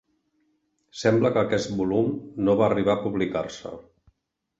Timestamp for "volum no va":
1.81-2.65